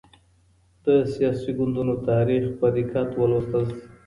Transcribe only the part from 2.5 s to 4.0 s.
بايد په دقت ولوستل سي.